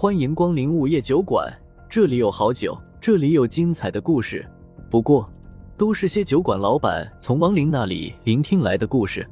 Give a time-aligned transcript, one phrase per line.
[0.00, 1.52] 欢迎光临午夜酒馆，
[1.86, 4.50] 这里有好酒，这里有精彩的故事。
[4.90, 5.30] 不过，
[5.76, 9.28] 都是些酒馆老板从亡灵那里聆听来的故事。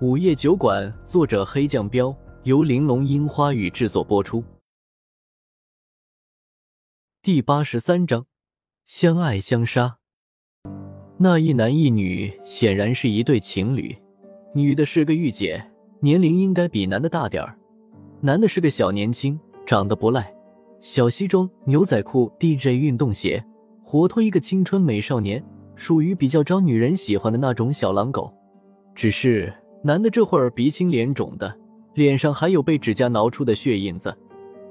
[0.00, 4.42] 午夜酒馆，作者黑酱标，由玲珑樱花雨制作播出。
[7.20, 8.24] 第八十三章，
[8.86, 9.98] 相爱相杀。
[11.18, 13.94] 那一男一女显然是一对情侣，
[14.54, 15.62] 女的是个御姐，
[16.00, 17.54] 年龄应该比男的大点儿；
[18.22, 20.32] 男的是个小年轻，长得不赖，
[20.80, 23.44] 小西装、牛仔裤、DJ 运动鞋，
[23.82, 25.44] 活脱一个青春美少年，
[25.74, 28.32] 属于比较招女人喜欢的那种小狼狗。
[28.94, 29.52] 只是
[29.82, 31.52] 男的这会儿鼻青脸肿的，
[31.94, 34.10] 脸上还有被指甲挠出的血印子；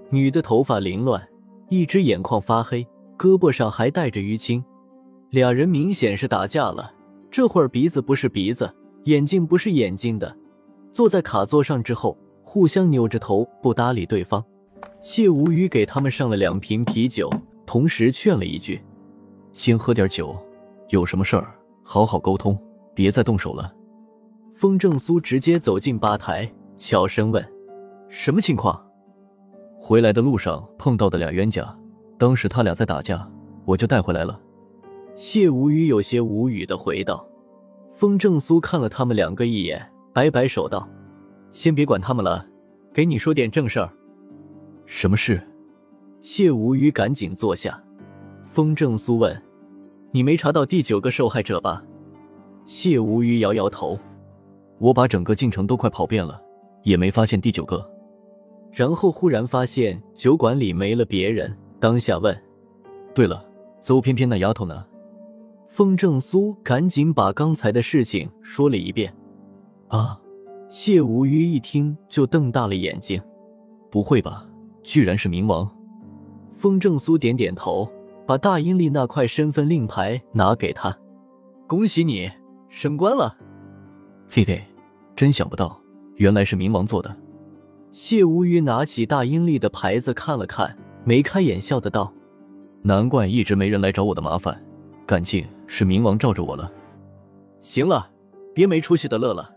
[0.09, 1.21] 女的头发凌乱，
[1.68, 2.88] 一只眼眶发黑，
[3.18, 4.63] 胳膊上还带着淤青。
[5.32, 6.90] 俩人明显是打架了，
[7.30, 8.73] 这会儿鼻子不是鼻子，
[9.04, 10.34] 眼睛不是眼睛的，
[10.93, 14.41] 坐在卡座上之后，互相扭着头不搭理对方。
[15.02, 17.29] 谢无语给他们上了两瓶啤酒，
[17.65, 18.81] 同时劝了一句
[19.54, 20.35] ：“先喝点酒，
[20.90, 22.57] 有什么事儿好好沟通，
[22.93, 23.73] 别再动手了。”
[24.55, 27.45] 风正苏直接走进吧台，小声问
[28.09, 28.84] ：“什么情况？”
[29.77, 31.77] 回来的路上碰到的俩冤家，
[32.17, 33.29] 当时他俩在打架，
[33.65, 34.39] 我就带回来了。
[35.13, 37.27] 谢无语有些无语的回道
[37.93, 40.87] ：“风正苏看了他们两个一眼，摆摆手道
[41.51, 42.45] ：‘先别管他们了，
[42.93, 43.89] 给你说点正事儿。’
[44.86, 45.41] 什么事？”
[46.22, 47.82] 谢无语赶紧坐下。
[48.44, 49.40] 风正苏问
[50.12, 51.84] ：“你没查到第九个受害者吧？”
[52.66, 54.00] 谢无语摇摇头
[54.80, 56.41] ：“我把整个京城都快跑遍了，
[56.84, 57.88] 也没发现第九个。”
[58.72, 62.36] 然后忽然发现酒馆里没了别人，当下问
[63.13, 63.46] ：“对了，
[63.82, 64.86] 邹翩翩那丫头呢？”
[65.68, 69.13] 风正苏赶紧把刚才的事情说了一遍。
[69.88, 70.19] 啊！
[70.68, 73.22] 谢无虞一听就瞪大了眼睛
[73.91, 74.44] ：“不会吧？
[74.86, 75.69] 居然是冥王！”
[76.56, 77.90] 风正苏点点头，
[78.25, 80.97] 把大英丽那块身份令牌拿给他
[81.68, 82.31] ：“恭喜你
[82.69, 83.35] 升官了。”
[84.29, 84.63] 嘿嘿，
[85.16, 85.78] 真想不到，
[86.16, 87.13] 原来是冥王做的。
[87.91, 92.13] 谢无虞拿起大英丽的牌子看了看，眉开眼笑的道
[92.84, 94.63] ：“难怪一直没人来找我的麻烦，
[95.06, 96.72] 感情……”是冥王罩着我了。
[97.59, 98.07] 行了，
[98.53, 99.51] 别没出息的乐了。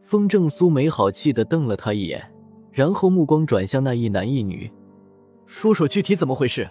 [0.00, 2.24] 风正苏没好气的瞪了他一眼，
[2.72, 4.70] 然后目光转向那一男一女，
[5.46, 6.68] 说说具体怎么回事？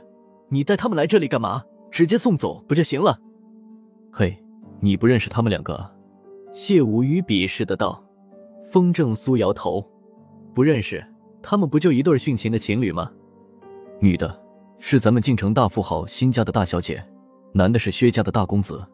[0.50, 1.64] 你带他们来这里干嘛？
[1.92, 3.20] 直接送走不就行了？
[4.12, 4.38] 嘿，
[4.80, 5.90] 你不认识他们两个？
[6.52, 8.04] 谢无语鄙视的道。
[8.72, 9.84] 风正苏摇头，
[10.54, 11.04] 不认识。
[11.42, 13.10] 他们不就一对殉情的情侣吗？
[14.00, 14.40] 女的
[14.78, 17.04] 是咱们晋城大富豪新家的大小姐。
[17.52, 18.86] 男的是薛家的大公子，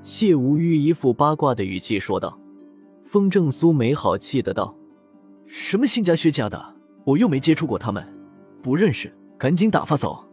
[0.00, 2.38] 谢无虞一副八卦的语气说道。
[3.04, 4.74] 风正苏没好气的道
[5.54, 6.74] ：“什么新家薛家的？
[7.04, 8.02] 我又没接触过他们，
[8.62, 10.24] 不认识，赶紧打发走。”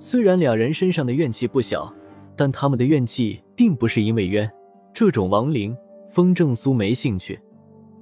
[0.00, 1.94] 虽然两人身上的怨气不小，
[2.34, 4.50] 但他们的怨气并不是因为冤，
[4.92, 5.76] 这种亡灵，
[6.10, 7.40] 风正苏没兴趣。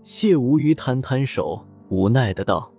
[0.03, 2.73] 谢无虞摊摊手，无奈的道：“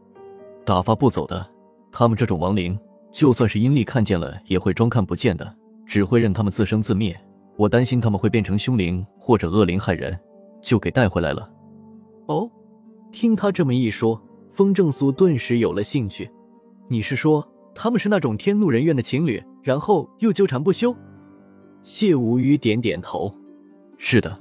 [0.65, 1.47] 打发不走的，
[1.91, 2.75] 他们这种亡灵，
[3.11, 5.55] 就算是阴历看见了，也会装看不见的。”
[5.85, 7.15] 只会任他们自生自灭，
[7.57, 10.19] 我担心他们会变成凶灵或者恶灵害人，
[10.63, 11.47] 就给带回来了。
[12.25, 12.49] 哦，
[13.11, 14.19] 听他这么一说，
[14.51, 16.29] 风正苏顿时有了兴趣。
[16.87, 20.95] 你是说他们是那种天怒人怨的情侣，然后又纠缠不休？
[21.83, 23.33] 谢无虞点点头，
[23.97, 24.37] 是的。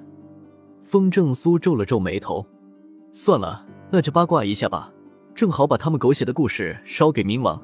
[0.85, 2.45] 风正苏皱了皱眉头，
[3.13, 4.93] 算了，那就八卦一下吧，
[5.35, 7.61] 正好把他们狗血的故事捎给冥王。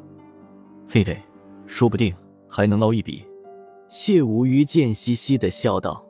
[0.88, 1.21] 嘿嘿，
[1.67, 2.15] 说不定
[2.49, 3.25] 还能捞一笔。
[3.88, 6.05] 谢无虞贱兮兮的笑道，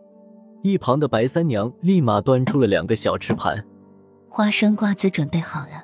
[0.62, 3.64] 一旁的白三娘立马端出了两个小吃盘，
[4.36, 5.82] 花生瓜子准备好了。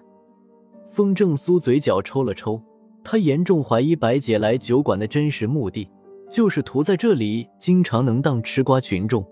[0.90, 2.60] 风正苏嘴角抽了抽，
[3.02, 5.88] 他严重怀疑白姐来酒馆的真实目的，
[6.30, 9.26] 就是图在这里经常能当吃瓜群众。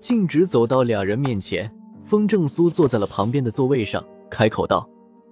[0.00, 1.70] 径直走到俩人面前，
[2.04, 4.88] 风正苏坐在了旁边的座位上，开口道：“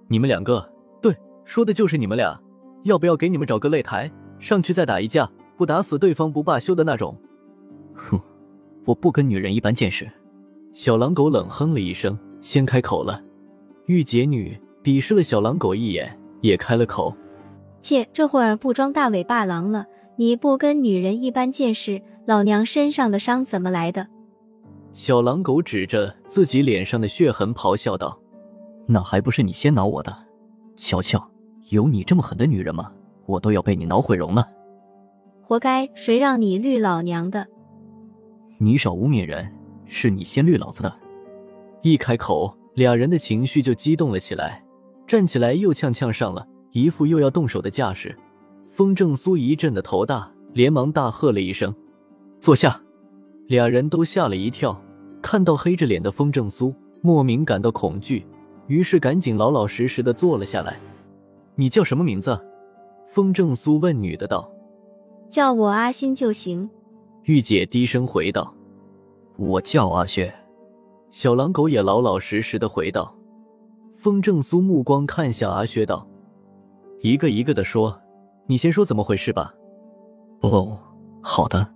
[0.07, 2.39] 你们两个，对，说的就是你们俩，
[2.83, 7.17] 要不要给你们找个擂台，上去再打一架？”不打死对方不罢休的那种。
[7.95, 8.21] 哼，
[8.85, 10.07] 我不跟女人一般见识。
[10.71, 13.19] 小狼狗冷哼了一声，先开口了。
[13.85, 17.13] 御姐女鄙视了小狼狗一眼，也开了口
[17.81, 19.85] ：“切，这会儿不装大尾巴狼了？
[20.15, 24.07] 你不跟女人一般见识，老娘身上的伤怎么来的？”
[24.93, 28.17] 小狼狗指着自己脸上的血痕咆哮道
[28.87, 30.15] ：“那还不是你先挠我的？
[30.77, 31.29] 瞧瞧，
[31.69, 32.89] 有你这么狠的女人吗？
[33.25, 34.47] 我都要被你挠毁容了。”
[35.43, 35.89] 活该！
[35.93, 37.45] 谁让你绿老娘的？
[38.59, 39.51] 你少污蔑人！
[39.87, 40.93] 是你先绿老子的！
[41.81, 44.63] 一开口，俩人的情绪就激动了起来，
[45.05, 48.17] 站起来又呛呛上了，一副又要动手的架势。
[48.67, 51.73] 风正苏一阵的头大，连忙大喝了一声
[52.41, 52.81] ：“坐下！”
[53.47, 54.79] 俩人都吓了一跳，
[55.21, 58.25] 看到黑着脸的风正苏，莫名感到恐惧，
[58.65, 60.79] 于是赶紧老老实实的坐了下来。
[61.55, 62.39] “你叫什么名字？”
[63.07, 64.49] 风正苏问女的道。
[65.29, 66.67] “叫我阿星就行。”
[67.25, 68.51] 玉姐低声回道。
[69.37, 70.33] “我叫阿薛。”
[71.13, 73.15] 小狼狗也老老实实的回道。
[73.95, 76.07] 风正苏目光看向阿薛道
[77.01, 77.95] ：“一个一个的说。”
[78.49, 79.53] 你先说怎么回事吧。
[80.41, 80.75] 哦，
[81.21, 81.75] 好的。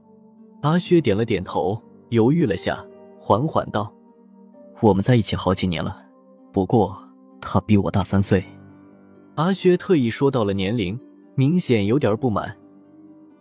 [0.64, 1.80] 阿薛点了点头，
[2.10, 2.84] 犹豫了下，
[3.20, 3.94] 缓缓道
[4.82, 6.04] ：“我们在一起好几年了，
[6.52, 6.98] 不过
[7.40, 8.44] 他比我大三岁。”
[9.36, 11.00] 阿薛特意说到了年龄，
[11.36, 12.58] 明显有点不满。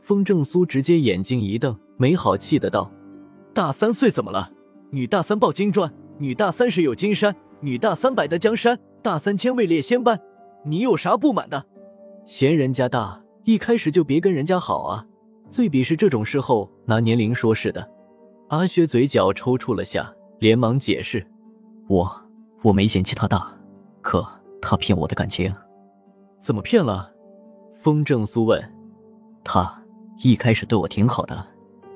[0.03, 2.93] 风正苏直接眼睛一瞪，没好气的道
[3.55, 4.53] ：“大三岁怎么了？
[4.91, 10.21] 女大三抱金砖，女大三十有金山，女大三百的江山，大三千位列仙班，
[10.65, 11.67] 你有啥不满的？”
[12.25, 15.05] 嫌人家大，一开始就别跟人家好啊！
[15.49, 17.89] 最鄙视这种事后拿年龄说事的。
[18.49, 21.25] 阿薛嘴角抽搐了下，连忙解释
[21.89, 22.11] ：“我
[22.63, 23.47] 我没嫌弃他大，
[24.03, 24.27] 可
[24.61, 25.53] 他骗我的感情。”
[26.39, 27.13] 怎么骗了？
[27.75, 28.63] 风正苏问。
[29.45, 29.81] 他
[30.23, 31.47] 一开始对我挺好的，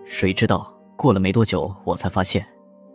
[0.05, 2.47] 谁知道过了没多久，我才发现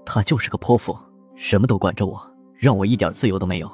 [0.05, 0.95] 他就是个泼妇，
[1.35, 2.21] 什么都管着我，
[2.55, 3.69] 让我一点自由都没有。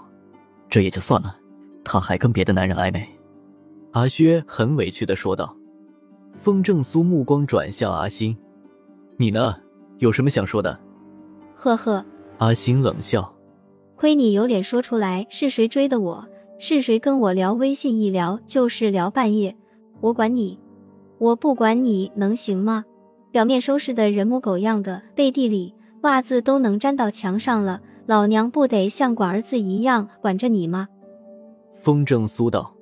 [0.69, 1.35] 这也就算了，
[1.83, 3.07] 他还跟别的男人暧昧。
[3.91, 5.53] 阿薛很委屈的说道
[6.39, 8.35] ：“风正苏目光转向阿星，
[9.17, 9.55] 你呢？
[9.97, 10.79] 有什么想说的？”
[11.53, 12.03] 呵呵，
[12.37, 13.31] 阿星冷笑
[13.97, 16.25] ：“亏你有脸说出来，是谁追的我？
[16.57, 17.99] 是谁跟我聊微信？
[17.99, 19.55] 一聊就是聊半夜。
[19.99, 20.57] 我管你？
[21.17, 22.85] 我不管你能行吗？
[23.31, 30.87] 表面收拾的人模狗样的，背地里袜子都能粘到墙上了，老娘不得像管儿子一样管着你吗？”
[31.81, 32.73] 风正苏道。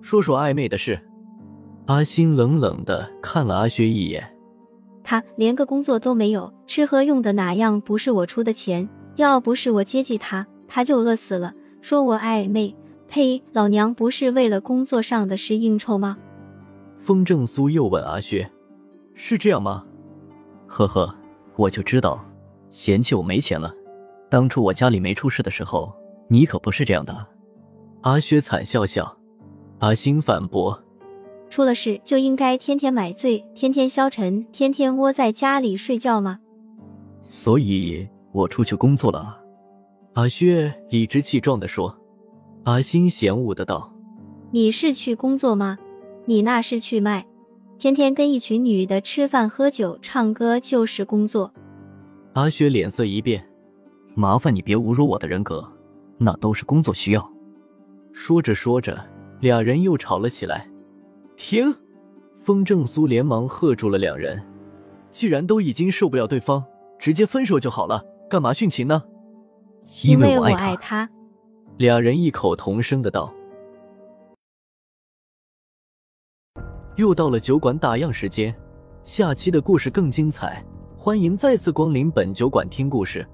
[0.00, 0.98] 说说暧昧的事，
[1.86, 4.26] 阿星冷冷的看了阿薛一眼。
[5.02, 8.88] 他连个工作都没有，吃喝用的哪样不是我出的钱？
[9.16, 11.52] 要不是我接济他，他就饿死了。
[11.80, 12.74] 说我暧昧，
[13.08, 13.42] 呸！
[13.52, 16.16] 老娘不是为了工作上的事应酬吗？
[16.98, 18.48] 风正苏又问阿薛
[19.14, 19.84] ：“是这样吗？”
[20.68, 21.14] 呵呵，
[21.56, 22.24] 我就知道，
[22.70, 23.72] 嫌弃我没钱了。
[24.30, 25.92] 当初我家里没出事的时候，
[26.28, 27.26] 你可不是这样的。
[28.02, 29.16] 阿薛惨笑笑。
[29.78, 30.76] 阿星反驳
[31.48, 36.40] ：“出了事就应该天天买醉，天天消沉，天天窝在家里睡觉吗？”
[37.22, 39.38] 所以，我出去工作了。
[40.14, 41.96] 阿薛理直气壮地说。
[42.64, 43.90] 阿星嫌恶的道
[44.50, 45.78] ：“你是去工作吗？
[46.26, 47.26] 你那是去卖，
[47.78, 51.54] 天天跟一群女的吃饭、喝酒、唱歌就是工作。”
[52.38, 53.44] 阿雪脸色一变
[54.14, 55.68] ：“麻烦你别侮辱我的人格，
[56.18, 57.32] 那都是工作需要。”
[58.14, 58.96] 说着说着。
[59.40, 60.68] 俩人又吵了起来。
[61.36, 61.72] 停！
[62.38, 64.40] 风正苏连忙喝住了两人。
[65.10, 66.64] 既然都已经受不了对方，
[66.98, 69.02] 直接分手就好了，干嘛殉情呢？
[70.04, 71.08] 因为我爱他。
[71.76, 73.32] 俩人异口同声的道。
[76.96, 78.52] 又到了酒馆打烊时间，
[79.02, 80.64] 下期的故事更精彩，
[81.00, 83.24] 欢迎再次光临本酒馆听故事。